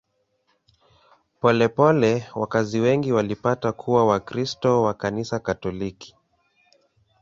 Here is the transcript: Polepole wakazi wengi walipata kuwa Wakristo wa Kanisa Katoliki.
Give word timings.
Polepole 1.39 2.27
wakazi 2.35 2.79
wengi 2.79 3.11
walipata 3.11 3.71
kuwa 3.71 4.05
Wakristo 4.05 4.81
wa 4.83 4.93
Kanisa 4.93 5.39
Katoliki. 5.39 6.15